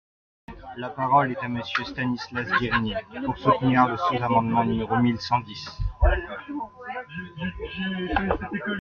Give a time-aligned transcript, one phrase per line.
[0.77, 5.69] La parole est à Monsieur Stanislas Guerini, pour soutenir le sous-amendement numéro mille cent dix.